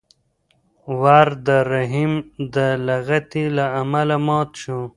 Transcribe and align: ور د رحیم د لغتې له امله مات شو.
ور 1.01 1.27
د 1.47 1.49
رحیم 1.71 2.13
د 2.55 2.57
لغتې 2.87 3.43
له 3.57 3.65
امله 3.81 4.15
مات 4.25 4.49
شو. 4.61 4.79